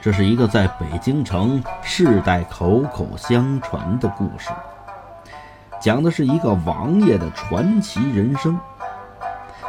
[0.00, 4.48] 这是一个在北京城世代口口相传的故事，
[5.80, 8.58] 讲的是一个王爷的传奇人生。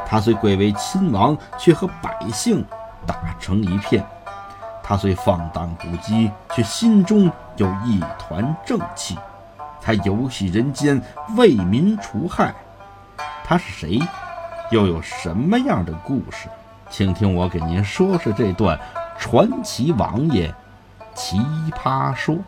[0.06, 2.64] 他虽贵为亲王，却和百姓
[3.08, 4.04] 打成一片；
[4.84, 9.18] 他虽放荡不羁，却心中有一团正气。
[9.82, 11.02] 他游戏人间，
[11.36, 12.54] 为民除害。
[13.44, 14.00] 他是谁？
[14.70, 16.48] 又有什么样的故事？
[16.92, 18.80] 请听我给您说说这段
[19.20, 20.52] 传奇王爷
[21.14, 21.38] 奇
[21.72, 22.40] 葩说。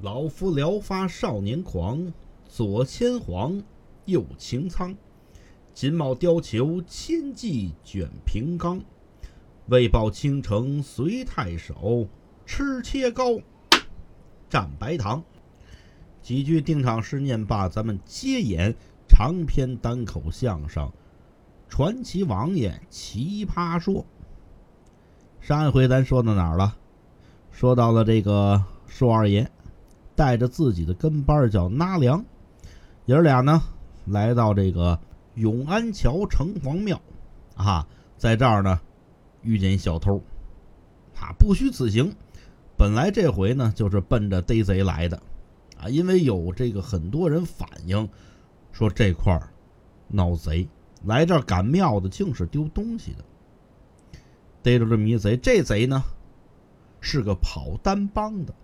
[0.00, 2.12] 老夫聊发少年狂，
[2.44, 3.62] 左牵黄，
[4.04, 4.94] 右擎苍。
[5.72, 8.82] 锦帽貂裘，千骑卷平冈。
[9.68, 12.08] 为报倾城随太守，
[12.44, 13.38] 吃切糕，
[14.50, 15.22] 蘸白糖。
[16.20, 18.74] 几句定场诗念罢，咱们接演
[19.20, 20.82] 长篇单口相声
[21.68, 23.96] 《传奇王爷奇葩说》。
[25.42, 26.74] 上一回咱说到哪儿了？
[27.52, 29.50] 说到了这个硕二爷
[30.16, 32.24] 带着自己的跟班叫纳凉，
[33.04, 33.62] 爷俩呢
[34.06, 34.98] 来到这个
[35.34, 36.98] 永安桥城隍庙，
[37.56, 38.80] 啊，在这儿呢
[39.42, 40.16] 遇见小偷，
[41.14, 42.10] 啊，不虚此行。
[42.74, 45.20] 本来这回呢就是奔着逮贼来的。
[45.78, 48.08] 啊，因为有这个很多人反映
[48.80, 49.46] 说这块儿
[50.08, 50.66] 闹贼，
[51.04, 53.22] 来这儿赶庙的竟是丢东西的，
[54.62, 55.36] 逮着这迷贼。
[55.36, 56.02] 这贼呢
[56.98, 58.54] 是个跑单帮的。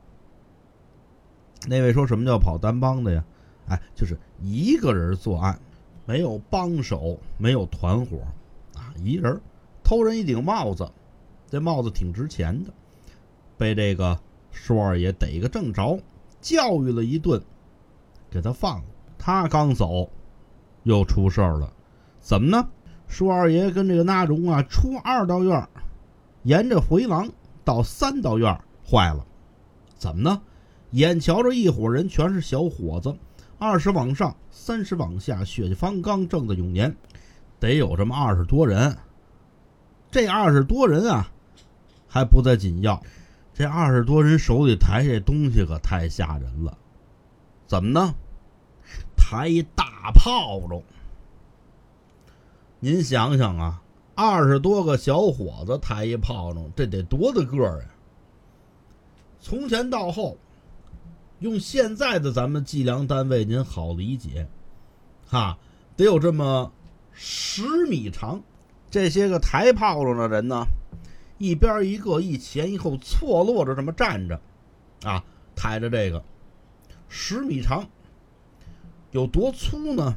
[1.69, 3.23] 那位说什么叫跑单帮的呀？
[3.69, 5.61] 哎，就是一个人作案，
[6.07, 8.23] 没有帮手，没有团伙，
[8.75, 9.39] 啊，一人
[9.85, 10.91] 偷人一顶帽子，
[11.51, 12.73] 这帽子挺值钱的，
[13.59, 14.19] 被这个
[14.51, 16.01] 叔二爷逮个正着。
[16.41, 17.43] 教育了一顿，
[18.31, 18.85] 给他放了。
[19.27, 20.09] 他刚走，
[20.85, 21.73] 又出事儿了。
[22.21, 22.69] 怎么呢？
[23.09, 25.69] 舒二爷跟这个纳荣啊，出二道院，
[26.45, 27.29] 沿着回廊
[27.65, 28.57] 到三道院，
[28.89, 29.27] 坏了。
[29.97, 30.41] 怎么呢？
[30.93, 33.17] 眼瞧着一伙人全是小伙子，
[33.59, 36.97] 二十往上，三十往下，血气方刚，正在永年，
[37.59, 38.97] 得有这么二十多人。
[40.09, 41.29] 这二十多人啊，
[42.07, 43.03] 还不在紧要。
[43.53, 46.79] 这二十多人手里抬这东西可太吓人了，
[47.67, 48.15] 怎么呢？
[49.29, 50.81] 抬一大炮仗。
[52.79, 53.83] 您想想啊，
[54.15, 57.89] 二十多个小伙子抬一炮仗，这得多大个儿呀？
[59.41, 60.39] 从前到后，
[61.41, 64.47] 用现在的咱们计量单位，您好理解，
[65.27, 65.59] 哈，
[65.97, 66.71] 得有这么
[67.13, 68.41] 十米长。
[68.89, 70.65] 这些个抬炮仗的人呢？
[71.39, 74.41] 一边一个，一前一后错落着这么站着，
[75.03, 75.25] 啊，
[75.57, 76.23] 抬着这个
[77.09, 77.85] 十米长，
[79.11, 80.17] 有多粗呢？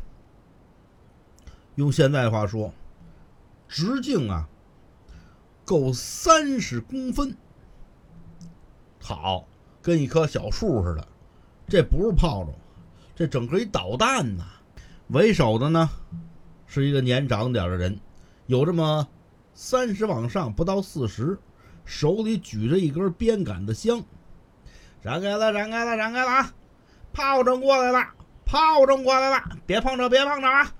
[1.76, 2.74] 用现在话说，
[3.68, 4.48] 直径啊
[5.66, 7.36] 够三十公分，
[9.02, 9.48] 好，
[9.82, 11.08] 跟一棵小树似的。
[11.68, 12.54] 这不是炮仗，
[13.16, 14.46] 这整个一导弹呐。
[15.10, 15.90] 为首的呢
[16.68, 18.00] 是一个年长点的人，
[18.48, 19.08] 有这么。
[19.52, 21.38] 三十往上不到四十，
[21.84, 24.02] 手里举着一根鞭杆的香，
[25.02, 26.54] 让开了，让开了，让开了啊！
[27.12, 28.00] 炮仗过来了，
[28.50, 30.74] 炮仗过来了，别碰着，别碰着啊！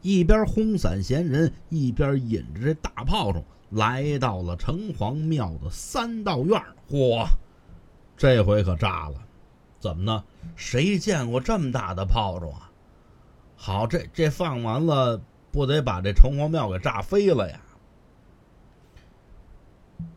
[0.00, 6.60] 一边轰散闲人，一边引着这大炮仗来到了城隍庙的三道院。
[6.90, 7.24] 嚯，
[8.16, 9.14] 这回可炸了！
[9.78, 10.24] 怎么呢？
[10.56, 12.72] 谁见过这么大的炮仗啊？
[13.56, 15.22] 好，这这放完了。
[15.52, 17.60] 不得把这城隍庙给炸飞了呀！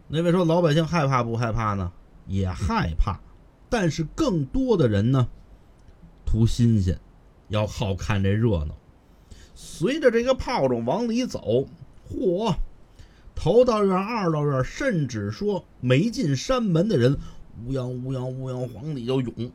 [0.08, 1.92] 那位说老百姓害怕不害怕呢？
[2.26, 3.20] 也害怕，
[3.70, 5.28] 但是更多的人呢，
[6.36, 7.00] 图新鲜，
[7.48, 8.76] 要好看这热闹。
[9.54, 11.66] 随着这个炮仗往里走，
[12.12, 12.54] 嚯，
[13.34, 17.18] 头道院、二道院，甚至说没进山门的人，
[17.66, 19.50] 乌泱乌泱乌泱往里就涌，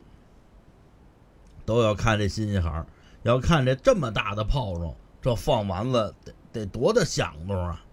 [1.66, 2.86] 都要看这新鲜儿，
[3.24, 4.94] 要看这这么大的炮仗。
[5.20, 7.84] 这放完了得得多大响动啊！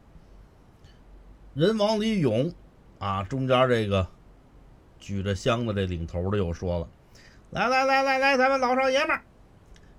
[1.56, 2.54] 人往里涌，
[3.00, 4.08] 啊，中间这个
[4.98, 6.88] 举着箱子这领头的又说了
[7.50, 9.22] ：“来来来来来，咱们老少爷们儿，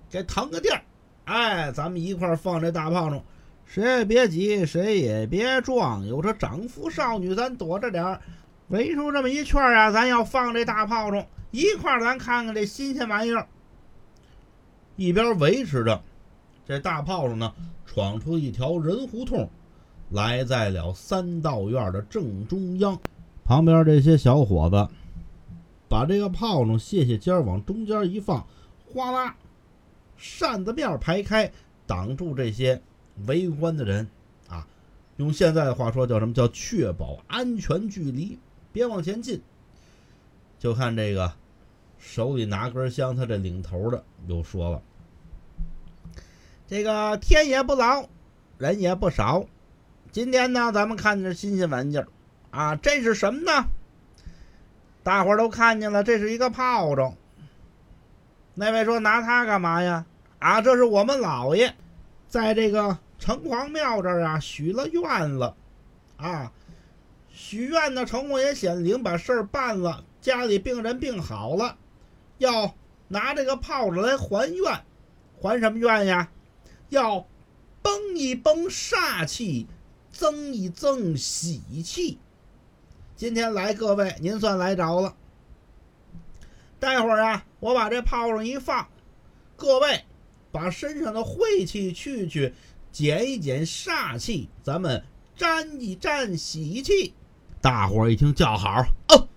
[0.09, 0.81] 给腾个地儿，
[1.25, 3.21] 哎，咱们一块儿放这大炮仗，
[3.65, 8.21] 谁也别挤，谁也别撞，有这长夫少女，咱躲着点儿，
[8.67, 13.47] 围出这么一圈啊，咱要放这大炮仗，一块儿咱看看这新鲜玩意儿，
[14.95, 16.01] 一边维持着。”
[16.67, 17.51] 这大炮仗呢，
[17.87, 19.49] 闯出一条人胡同，
[20.11, 22.95] 来在了三道院的正中央。
[23.43, 24.87] 旁边这些小伙子
[25.89, 28.47] 把这个炮仗卸卸尖儿往中间一放，
[28.85, 29.35] 哗啦，
[30.15, 31.51] 扇子面排开，
[31.87, 32.81] 挡住这些
[33.25, 34.07] 围观的人
[34.47, 34.67] 啊，
[35.17, 38.37] 用现在的话说叫什么叫确保安全距离，
[38.71, 39.41] 别往前进。
[40.59, 41.33] 就看这个
[41.97, 44.81] 手里拿根香，他这领头的又说了
[46.67, 48.07] ：“这个天也不老，
[48.57, 49.45] 人也不少。
[50.11, 52.07] 今天呢，咱们看见新鲜玩意儿
[52.51, 53.67] 啊，这是什么呢？
[55.03, 57.15] 大伙儿都看见了，这是一个炮仗。
[58.55, 60.05] 那位说拿它干嘛呀？
[60.39, 61.75] 啊，这是我们老爷
[62.27, 65.55] 在这个城隍庙这儿啊许了愿了，
[66.17, 66.51] 啊，
[67.29, 71.77] 许愿呢，城隍爷显灵，把事儿办了，家里病人病好了，
[72.37, 72.73] 要
[73.07, 74.81] 拿这个炮仗来还愿，
[75.41, 76.29] 还什么愿呀？
[76.89, 77.27] 要
[77.81, 79.67] 崩一崩煞气，
[80.11, 82.19] 增一增喜气。
[83.19, 85.13] 今天来各位，您算来着了。
[86.79, 88.87] 待会儿啊，我把这炮仗一放，
[89.57, 90.05] 各位
[90.53, 92.53] 把身上的晦气去去，
[92.93, 95.03] 减一减煞气，咱们
[95.35, 97.13] 沾一沾喜气。
[97.59, 99.27] 大伙儿一听叫好哦，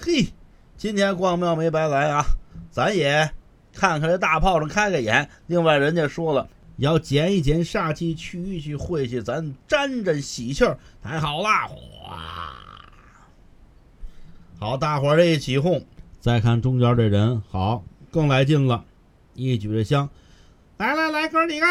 [0.00, 0.32] 嘿，
[0.76, 2.24] 今天逛庙没白来啊，
[2.72, 3.30] 咱也
[3.72, 5.30] 看看这大炮仗开开眼。
[5.46, 6.48] 另外，人家说了。
[6.78, 11.68] 要减一减煞气，去一去晦气，咱沾沾喜气儿，太好啦！
[11.68, 12.57] 哗，
[14.60, 15.84] 好，大伙儿这一起哄，
[16.18, 18.84] 再看中间这人，好，更来劲了，
[19.34, 20.10] 一举着香，
[20.78, 21.66] 来来来，哥几个，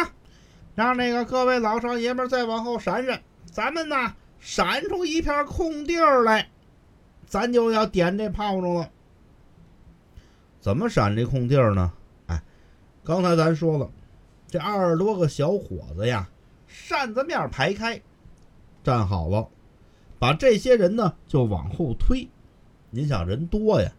[0.73, 6.47] 让那个各位老少爷们再往后闪闪，咱们呢闪出一片空地儿来，
[7.25, 8.89] 咱就要点这炮仗了。
[10.61, 11.91] 怎么闪这空地儿呢？
[12.27, 12.41] 哎，
[13.03, 13.89] 刚才咱说了。
[14.47, 16.29] 这二十多个小伙子呀，
[16.69, 18.01] 扇子面排开，
[18.81, 19.49] 站好了，
[20.17, 22.29] 把这些人呢就往后推。
[22.89, 23.91] 您想人多呀，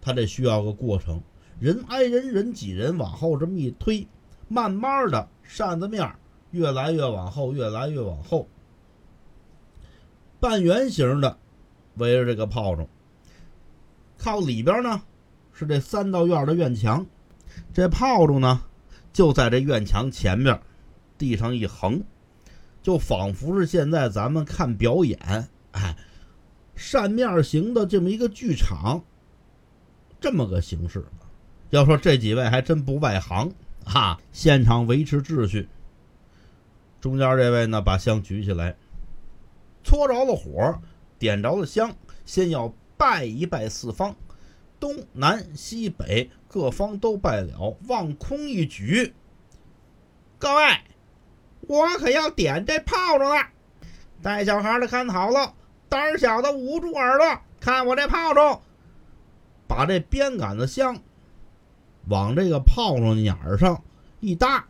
[0.00, 1.20] 他这需要个过程，
[1.58, 4.06] 人挨人，人挤人，往后这么一推，
[4.48, 6.14] 慢慢的扇子面
[6.50, 8.48] 越来越往后，越来越往后，
[10.38, 11.38] 半圆形的
[11.94, 12.86] 围着这个炮仗。
[14.18, 15.02] 靠里边呢
[15.52, 17.06] 是这三道院的院墙，
[17.72, 18.62] 这炮仗呢。
[19.12, 20.60] 就在这院墙前面，
[21.18, 22.00] 地上一横，
[22.80, 25.18] 就仿佛是现在咱们看表演，
[25.72, 25.96] 哎，
[26.80, 29.04] 扇面形的这么一个剧场，
[30.18, 31.04] 这么个形式。
[31.68, 33.52] 要说这几位还真不外行
[33.84, 35.68] 啊，现场维持秩序。
[36.98, 38.74] 中间这位呢，把香举起来，
[39.84, 40.80] 搓着了火，
[41.18, 41.94] 点着了香，
[42.24, 44.16] 先要拜一拜四方。
[44.80, 49.14] 东南西北各方都拜了，往空一举。
[50.38, 50.62] 各位，
[51.60, 53.48] 我可要点这炮仗了。
[54.22, 55.54] 带小孩的看好了，
[55.90, 58.62] 胆小的捂住耳朵，看我这炮筒。
[59.66, 60.96] 把这鞭杆子香
[62.08, 63.82] 往这个炮仗眼儿上
[64.20, 64.64] 一搭，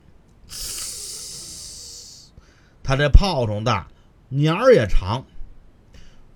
[2.82, 3.87] 他这炮筒大，
[4.28, 5.25] 捻儿也长。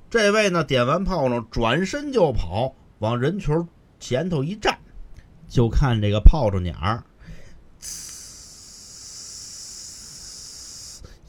[0.09, 2.75] 这位呢，点完炮仗，转身就跑。
[3.01, 4.79] 往人群前头一站，
[5.49, 7.03] 就看这个炮仗鸟儿，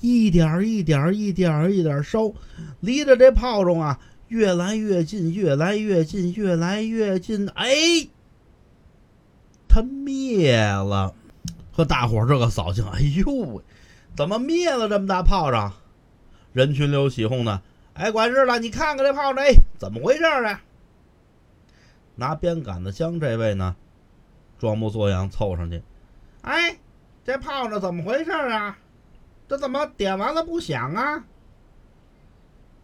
[0.05, 2.31] 一点一点一点一点烧，
[2.79, 7.49] 离着这炮仗啊越来越近，越来越近，越来越近。
[7.55, 7.73] 哎，
[9.67, 11.15] 它灭了，
[11.71, 12.85] 和大伙儿这个扫兴。
[12.85, 13.63] 哎呦喂，
[14.15, 15.73] 怎么灭了这么大炮仗？
[16.53, 17.61] 人群里有起哄的。
[17.95, 20.61] 哎，管事的，你看看这炮仗，哎，怎么回事啊？
[22.13, 23.75] 拿鞭杆子香，这位呢，
[24.59, 25.81] 装模作样凑上去。
[26.43, 26.77] 哎，
[27.25, 28.77] 这炮仗怎么回事啊？
[29.47, 31.23] 这怎么点完了不响啊？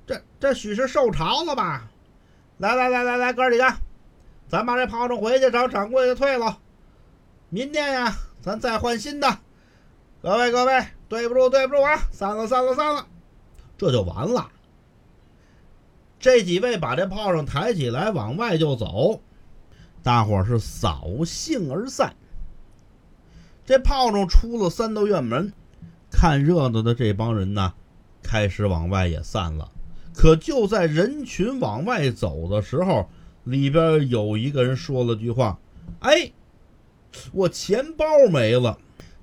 [0.06, 1.90] 这这许是受潮了吧？
[2.58, 3.74] 来来来来来，哥几个，
[4.48, 6.60] 咱把这炮仗回去找掌柜的退了。
[7.50, 9.40] 明天呀，咱再换新的。
[10.22, 11.98] 各位各位，对不住对不住啊！
[12.12, 13.08] 散了散了散了，
[13.78, 14.52] 这就完了。
[16.20, 19.22] 这几位把这炮仗抬起来，往外就走，
[20.04, 22.16] 大伙是扫兴而散。
[23.66, 25.52] 这炮仗出了三道院门，
[26.12, 27.74] 看热闹的这帮人呢，
[28.22, 29.72] 开始往外也散了。
[30.14, 33.10] 可就在人群往外走的时候，
[33.46, 35.58] 里边有一个人说了句话
[36.02, 36.32] ：“哎，
[37.32, 38.78] 我钱包没了。”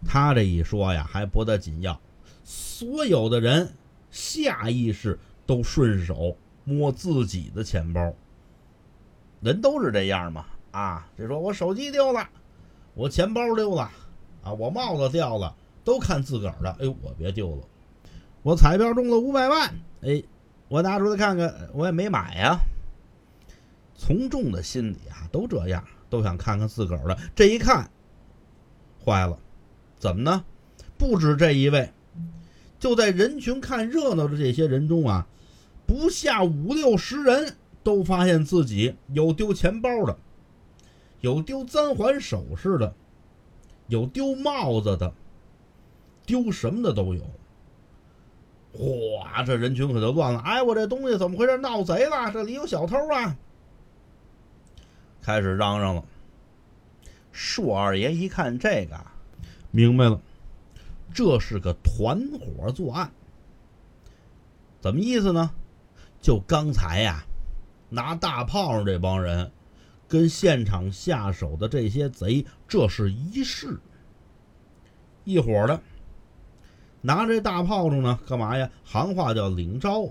[0.07, 2.01] 他这一说呀，还不得紧要，
[2.43, 3.75] 所有的人
[4.11, 6.37] 下意识都顺手。
[6.65, 8.13] 摸自己的钱包，
[9.41, 11.09] 人都是这样嘛啊！
[11.17, 12.29] 这说我手机丢了，
[12.93, 13.91] 我钱包丢了，
[14.43, 16.71] 啊，我帽子掉了，都看自个儿的。
[16.81, 17.63] 哎，我别丢了。
[18.43, 20.23] 我彩票中了五百万，哎，
[20.69, 22.59] 我拿出来看看，我也没买呀。
[23.97, 27.19] 从众的心理啊，都这样，都想看看自个儿的。
[27.35, 27.91] 这一看，
[29.05, 29.39] 坏了，
[29.99, 30.45] 怎么呢？
[30.97, 31.93] 不止这一位，
[32.79, 35.27] 就在人群看热闹的这些人中啊，
[35.87, 40.17] 不下五六十人都发现自己有丢钱包的，
[41.21, 42.95] 有丢簪环首饰的，
[43.89, 45.13] 有丢帽子的，
[46.29, 47.23] 丢什么的都有。
[48.75, 50.41] 哗，这人群可就乱了！
[50.41, 51.57] 哎，我这东西怎么回事？
[51.57, 52.31] 闹贼了！
[52.31, 53.35] 这里有小偷啊！
[55.23, 56.05] 开始嚷嚷了。
[57.33, 58.95] 硕二爷一看这个，
[59.71, 60.21] 明白了，
[61.15, 63.11] 这是个团伙作案。
[64.81, 65.51] 怎么意思呢？
[66.21, 67.25] 就刚才呀，
[67.89, 69.51] 拿大炮这帮人
[70.07, 73.79] 跟现场下手的这些贼，这是一式
[75.25, 75.81] 一伙的。
[77.01, 78.69] 拿这大炮仗呢，干嘛呀？
[78.85, 80.11] 行话叫领招，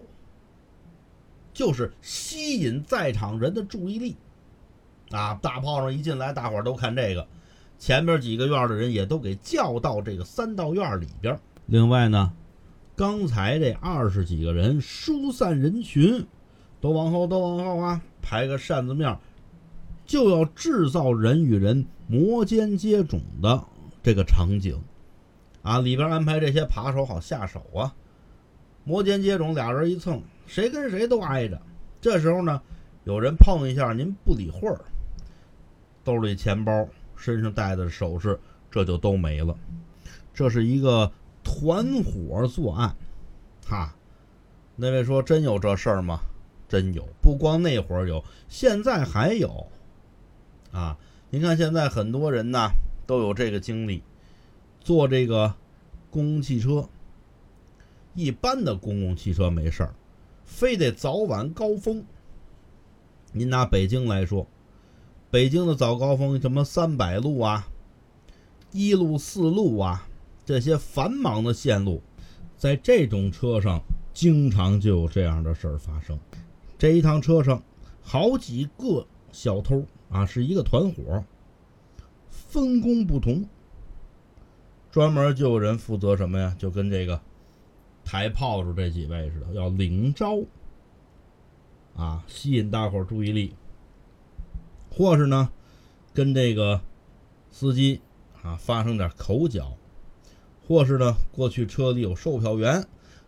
[1.54, 4.16] 就是吸引在场人的注意力。
[5.12, 7.28] 啊，大炮仗一进来，大伙儿都看这个。
[7.80, 11.40] 前边几个院的人也都给叫到这个三道院里边。
[11.66, 12.34] 另外呢，
[12.96, 16.26] 刚才这二十几个人疏散人群，
[16.82, 19.16] 都往后，都往后啊，排个扇子面，
[20.06, 23.64] 就要制造人与人摩肩接踵的
[24.02, 24.82] 这个场景。
[25.68, 27.94] 啊，里边安排这些扒手好下手啊，
[28.86, 31.62] 摩肩接踵，俩人一蹭，谁跟谁都挨着。
[32.00, 32.62] 这时候呢，
[33.04, 34.80] 有人碰一下，您不理会儿，
[36.06, 38.40] 兜里钱包、身上带的首饰，
[38.72, 39.54] 这就都没了。
[40.34, 41.12] 这是一个
[41.44, 42.96] 团伙作案，
[43.68, 43.94] 哈。
[44.78, 46.22] 那位说真有这事儿吗？
[46.70, 49.68] 真有，不光那会儿有，现在还有。
[50.72, 50.98] 啊，
[51.30, 52.70] 您看现在很多人呢
[53.06, 54.02] 都有这个经历。
[54.88, 55.54] 坐这个
[56.10, 56.88] 公共汽车，
[58.16, 59.94] 一般的公共汽车没事儿，
[60.46, 62.06] 非得早晚高峰。
[63.34, 64.48] 您拿北京来说，
[65.30, 67.68] 北京的早高峰，什么三百路啊、
[68.72, 70.08] 一路、四路啊，
[70.46, 72.02] 这些繁忙的线路，
[72.58, 73.82] 在这种车上
[74.14, 76.18] 经常就有这样的事儿发生。
[76.78, 77.62] 这一趟车上
[78.02, 81.26] 好几个小偷啊，是一个团伙，
[82.30, 83.46] 分工不同。
[84.98, 86.56] 专门就有人负责什么呀？
[86.58, 87.22] 就跟这个
[88.04, 90.40] 抬炮竹这几位似的，要领招
[91.96, 93.54] 啊，吸引大伙注意力，
[94.90, 95.52] 或是呢，
[96.16, 96.82] 跟这个
[97.52, 98.02] 司机
[98.42, 99.78] 啊发生点口角，
[100.68, 102.84] 或是呢，过去车里有售票员，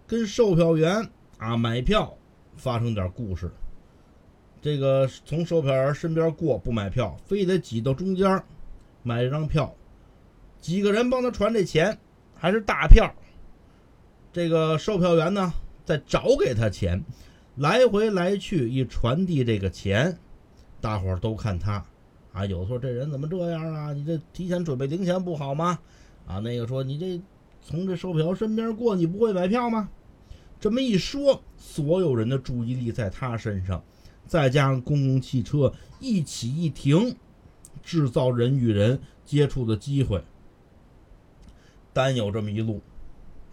[0.08, 1.08] 跟售票员
[1.38, 2.18] 啊买票
[2.56, 3.52] 发生点故事，
[4.60, 8.44] 这个从售票员身边过不买票，非得挤到中间
[9.04, 9.72] 买一张票。
[10.62, 11.98] 几个人帮他传这钱，
[12.36, 13.14] 还是大票。
[14.32, 15.54] 这个售票员呢，
[15.86, 17.04] 再找给他钱，
[17.56, 20.18] 来回来去一传递这个钱，
[20.80, 21.84] 大伙儿都看他
[22.34, 22.46] 啊。
[22.46, 23.94] 有说这人怎么这样啊？
[23.94, 25.80] 你这提前准备零钱不好吗？
[26.28, 27.20] 啊，那个说你这
[27.62, 29.90] 从这售票身边过，你不会买票吗？
[30.60, 33.84] 这么一说，所有人的注意力在他身上，
[34.28, 37.16] 再加上公共汽车一起一停，
[37.82, 40.22] 制造人与人接触的机会。
[42.00, 42.82] 单有这么一路，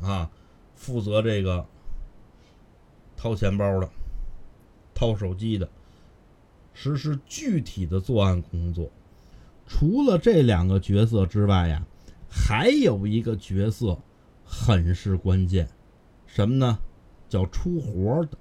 [0.00, 0.30] 啊，
[0.76, 1.66] 负责这个
[3.16, 3.90] 掏钱包的、
[4.94, 5.68] 掏手机的，
[6.72, 8.88] 实施具体的作案工作。
[9.66, 11.84] 除了这两个角色之外呀，
[12.30, 13.98] 还有一个角色
[14.44, 15.68] 很是关键，
[16.24, 16.78] 什么呢？
[17.28, 18.38] 叫出活的。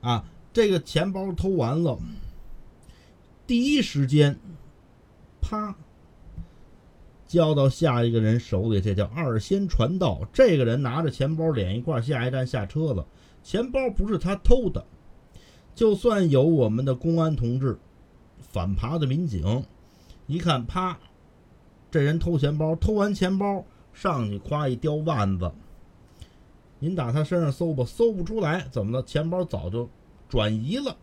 [0.00, 1.96] 啊，这个钱包偷完了，
[3.46, 4.36] 第一时间，
[5.40, 5.76] 啪。
[7.34, 10.20] 交到下一个人手里，这叫二仙传道。
[10.32, 13.04] 这个人拿着钱包，脸一块，下一站下车了。
[13.42, 14.86] 钱包不是他偷的，
[15.74, 17.76] 就算有我们的公安同志、
[18.38, 19.64] 反扒的民警，
[20.28, 20.96] 一看，啪，
[21.90, 25.50] 这人偷钱包，偷完钱包上去，夸一叼腕子，
[26.78, 29.02] 您打他身上搜吧，搜不出来，怎么了？
[29.02, 29.90] 钱包早就
[30.28, 30.96] 转移了。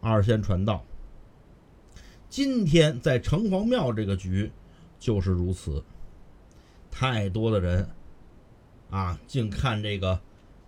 [0.00, 0.84] 二仙传道，
[2.28, 4.50] 今天在城隍庙这个局。
[5.02, 5.82] 就是如此，
[6.88, 7.88] 太多的人
[8.88, 10.20] 啊，净看这个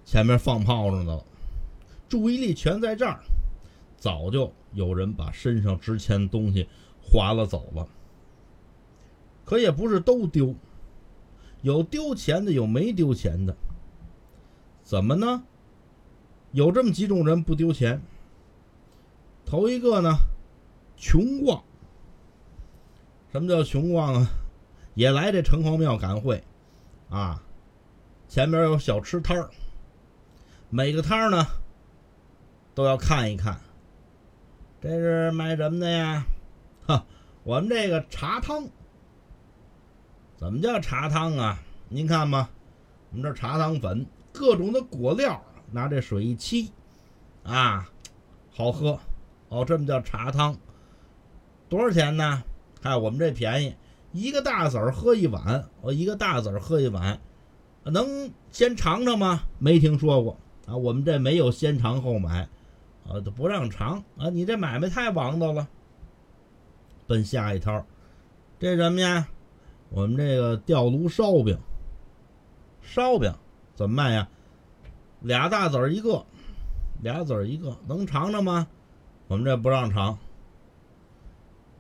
[0.05, 1.25] 前面放炮仗的了，
[2.09, 3.21] 注意力全在这儿，
[3.97, 6.69] 早就有人把身上值钱东西
[7.01, 7.87] 划了走了。
[9.45, 10.53] 可也不是都丢，
[11.63, 13.57] 有丢钱的，有没丢钱的。
[14.83, 15.45] 怎么呢？
[16.51, 18.03] 有这么几种人不丢钱。
[19.47, 20.11] 头一个呢，
[20.97, 21.63] 穷逛。
[23.35, 24.31] 什么叫穷逛啊？
[24.95, 26.41] 也来这城隍庙赶会，
[27.11, 27.43] 啊，
[28.29, 29.51] 前边有小吃摊儿，
[30.71, 31.45] 每个摊儿呢
[32.77, 33.59] 都要看一看。
[34.81, 36.25] 这是卖什么的呀？
[36.87, 37.05] 哈，
[37.43, 38.69] 我们这个茶汤。
[40.37, 41.59] 怎么叫茶汤啊？
[41.89, 42.49] 您看吧，
[43.11, 46.71] 我们这茶汤粉，各种的果料，拿这水一沏，
[47.43, 47.91] 啊，
[48.53, 48.97] 好喝。
[49.49, 50.57] 哦，这么叫茶汤，
[51.69, 52.45] 多少钱呢？
[52.85, 53.75] 看我们这便宜，
[54.13, 57.19] 一个大子儿喝一碗，我一个大子儿喝一碗，
[57.83, 59.45] 能先尝尝吗？
[59.59, 62.47] 没听说过啊，我们这没有先尝后买，
[63.09, 65.67] 啊，都不让尝啊，你这买卖太王道了。
[67.07, 67.87] 奔下一套
[68.59, 69.29] 这什么呀？
[69.89, 71.59] 我们这个吊炉烧饼，
[72.83, 73.33] 烧饼
[73.75, 74.29] 怎么卖呀？
[75.23, 76.23] 俩大子儿一个，
[77.01, 78.67] 俩子儿一个，能尝尝吗？
[79.27, 80.19] 我们这不让尝。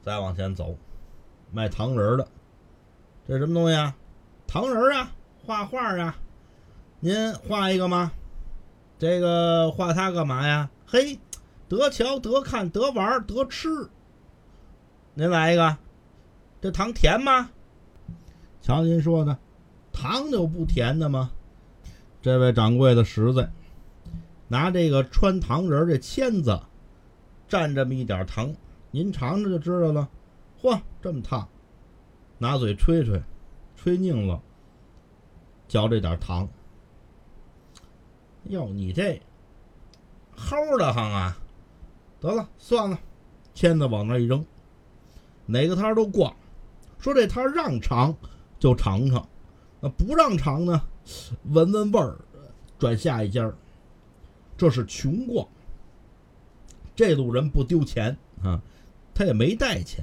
[0.01, 0.77] 再往前走，
[1.55, 2.27] 卖糖人儿的，
[3.29, 3.95] 这什么东西啊？
[4.45, 5.13] 糖人儿啊，
[5.47, 6.17] 画画儿啊。
[6.99, 8.11] 您画一个吗？
[8.99, 10.69] 这个画它干嘛呀？
[10.85, 11.17] 嘿，
[11.69, 13.69] 得瞧得看得玩得吃。
[15.15, 15.77] 您来一个，
[16.61, 17.51] 这糖甜吗？
[18.61, 19.39] 瞧您说的，
[19.93, 21.31] 糖有不甜的吗？
[22.21, 23.49] 这位掌柜的实在，
[24.49, 26.59] 拿这个穿糖人儿这签子
[27.49, 28.53] 蘸这么一点糖，
[28.91, 30.09] 您尝尝就知道了。
[30.65, 31.47] 嚯，这么烫，
[32.39, 33.23] 拿嘴吹吹，
[33.77, 34.41] 吹拧了，
[35.69, 36.49] 嚼这点糖。
[38.45, 39.21] 哟，你这
[40.35, 41.37] 齁的慌啊！
[42.19, 42.99] 得了，算了，
[43.53, 44.43] 签子往那一扔。
[45.45, 46.35] 哪个摊都逛，
[46.99, 48.17] 说这摊让尝
[48.59, 49.29] 就尝尝，
[49.81, 50.81] 那不让尝呢，
[51.51, 52.17] 闻闻味儿，
[52.79, 53.53] 转下一家。
[54.57, 55.47] 这是穷逛，
[56.97, 58.63] 这路人不丢钱啊，
[59.15, 60.03] 他也没带钱。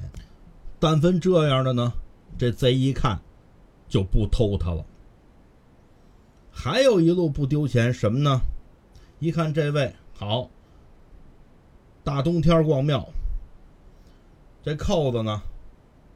[0.81, 1.93] 但凡这样的呢，
[2.39, 3.21] 这贼一看
[3.87, 4.83] 就不偷他了。
[6.51, 8.41] 还有一路不丢钱什么呢？
[9.19, 10.49] 一看这位好，
[12.03, 13.07] 大冬天逛庙。
[14.63, 15.43] 这扣子呢，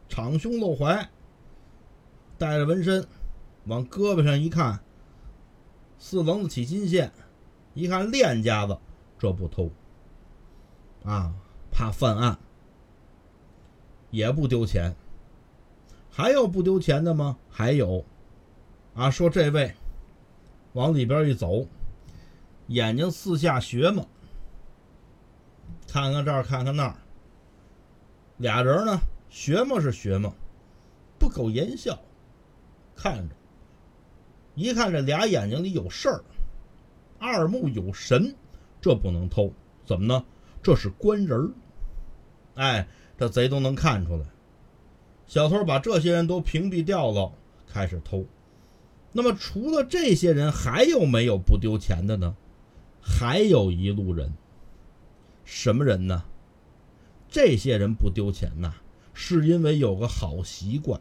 [0.09, 1.09] 敞胸露怀，
[2.39, 3.05] 带着纹身，
[3.65, 4.79] 往胳膊上一看，
[5.99, 7.11] 四棱子起金线，
[7.75, 8.75] 一看练家子，
[9.19, 9.69] 这不偷
[11.03, 11.35] 啊，
[11.71, 12.39] 怕犯案，
[14.15, 14.95] 也不丢钱。
[16.09, 17.37] 还有不丢钱的吗？
[17.49, 18.05] 还有，
[18.93, 19.73] 啊，说这位
[20.71, 21.67] 往里边一走，
[22.67, 24.05] 眼睛四下学嘛，
[25.89, 26.95] 看看这儿，看看那儿。
[28.37, 28.97] 俩人呢，
[29.29, 30.33] 学嘛是学嘛，
[31.19, 31.99] 不苟言笑，
[32.95, 33.35] 看着，
[34.55, 36.23] 一看这俩眼睛里有事儿，
[37.19, 38.33] 二目有神，
[38.79, 39.51] 这不能偷，
[39.85, 40.23] 怎么呢？
[40.63, 41.51] 这是官人儿，
[42.55, 44.25] 哎，这贼都能看出来。
[45.27, 47.31] 小偷把这些人都屏蔽掉了，
[47.67, 48.25] 开始偷。
[49.11, 52.35] 那么除了这些人，还有没有不丢钱的呢？
[53.01, 54.33] 还有一路人，
[55.43, 56.23] 什么人呢？
[57.29, 58.73] 这些人不丢钱呐，
[59.13, 60.99] 是因为有个好习惯。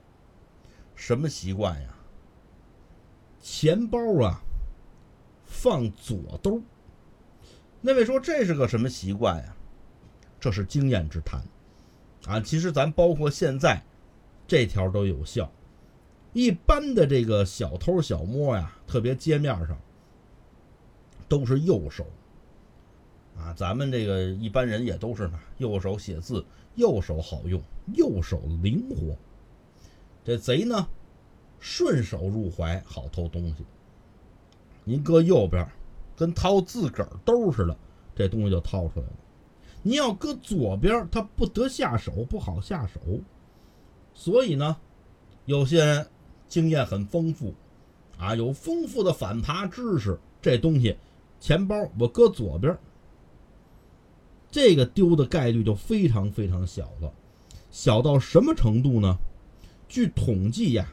[0.94, 1.88] 什么习惯呀？
[3.40, 4.40] 钱包啊，
[5.44, 6.62] 放左兜。
[7.80, 9.54] 那位说这是个什么习惯呀？
[10.40, 11.42] 这是经验之谈
[12.26, 12.40] 啊。
[12.40, 13.82] 其实咱包括现在
[14.46, 15.50] 这条都有效。
[16.32, 19.78] 一般的这个小偷小摸呀，特别街面上
[21.28, 22.04] 都是右手。
[23.36, 27.60] 啊，咱们这个一般人也都是呢，右手写字，右手好用，
[27.94, 29.16] 右手灵活。
[30.24, 30.88] 这贼呢，
[31.60, 33.64] 顺手入怀，好偷东西。
[34.84, 35.66] 您搁右边，
[36.16, 37.76] 跟掏自个儿兜似的，
[38.14, 39.12] 这东西就掏出来了。
[39.86, 43.00] 你要搁左边，他不得下手，不好下手。
[44.14, 44.78] 所以呢，
[45.44, 46.06] 有些人
[46.48, 47.54] 经验很丰富，
[48.16, 50.96] 啊，有丰富的反扒知识，这东西，
[51.38, 52.78] 钱包我搁左边。
[54.50, 57.12] 这个丢的概率就非常非常小了，
[57.70, 59.18] 小到什么程度呢？
[59.86, 60.88] 据统计呀，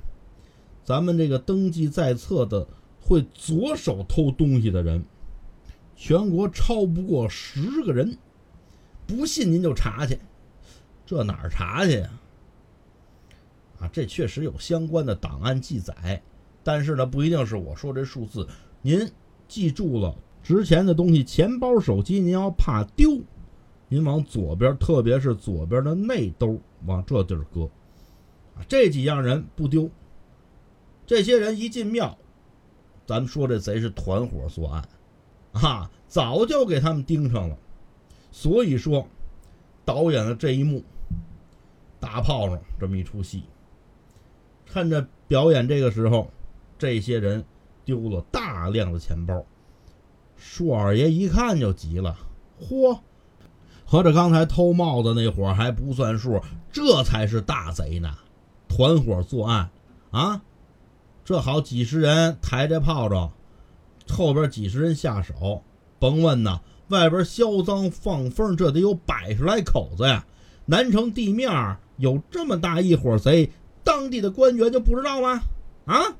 [0.84, 2.68] 咱们这个登记在册的
[3.00, 5.06] 会左手偷东西的人，
[5.96, 8.18] 全国超不过十个人。
[9.12, 10.18] 不信您就查去，
[11.06, 12.10] 这哪儿查去呀？
[13.80, 16.22] 啊，这确实有相关的档案记载，
[16.64, 18.48] 但是呢，不一定是我说这数字。
[18.82, 19.12] 您
[19.48, 23.20] 记住了，值钱的东西，钱包、手机，您要怕丢。
[23.88, 27.64] 您往左边，特别是左边的内兜，往这地儿搁，
[28.56, 29.90] 啊，这几样人不丢。
[31.06, 32.18] 这些人一进庙，
[33.06, 34.88] 咱们说这贼是团伙作案，
[35.52, 37.58] 啊，早就给他们盯上了。
[38.32, 39.08] 所以说，
[39.86, 40.84] 导演了这一幕，
[42.00, 43.44] 大炮上这么一出戏。
[44.66, 46.32] 趁着表演这个时候，
[46.78, 47.44] 这些人
[47.84, 49.44] 丢了大量的钱包。
[50.38, 52.18] 舒二爷一看就急了，
[52.60, 53.00] 嚯！
[53.86, 56.42] 合着刚才偷帽子那伙还不算数，
[56.72, 58.18] 这才是大贼呢！
[58.70, 59.70] 团伙作案，
[60.12, 60.42] 啊，
[61.26, 63.34] 这好几十人抬着炮仗，
[64.08, 65.62] 后边几十人下手，
[66.00, 70.26] 甭问呐，外边销赃放风，这得有百十来口子呀。
[70.66, 71.50] 南城地面
[71.98, 73.50] 有这么大一伙贼，
[73.84, 75.42] 当地的官员就不知道吗？
[75.86, 76.16] 啊！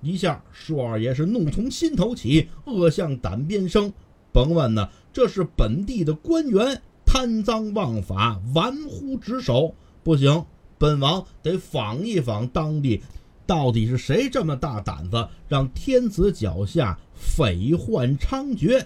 [0.00, 3.92] 一下，舒二爷是怒从心头起，恶向胆边生。
[4.32, 10.44] 甭问呢，这是本地的官员贪赃枉法、玩忽职守，不行，
[10.78, 13.02] 本王得访一访当地，
[13.46, 18.84] 到底是谁这么大胆子，让天子脚下匪患猖獗？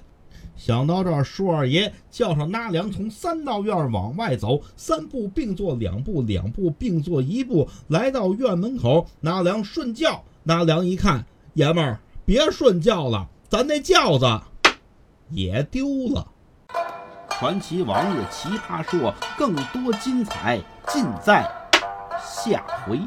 [0.56, 10.22] 想到这儿，舒二爷叫上纳凉，从三道院往外走，三步并作两步，两步并作一步，来到院门口，纳凉顺轿。
[10.42, 14.26] 纳凉一看，爷们儿别顺轿了，咱那轿子
[15.30, 16.26] 也丢了。
[17.30, 21.50] 传奇王爷奇葩说，更多精彩尽在
[22.22, 23.00] 下回。